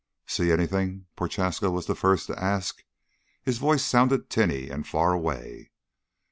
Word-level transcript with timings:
"See 0.25 0.51
anything?" 0.51 1.05
Prochaska 1.15 1.69
was 1.69 1.85
the 1.85 1.93
first 1.93 2.25
to 2.25 2.43
ask. 2.43 2.83
His 3.43 3.59
voice 3.59 3.85
sounded 3.85 4.31
tinny 4.31 4.67
and 4.67 4.87
far 4.87 5.13
away. 5.13 5.69